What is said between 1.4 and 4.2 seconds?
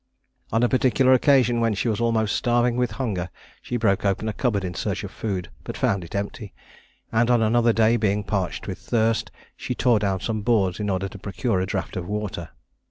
when she was almost starving with hunger, she broke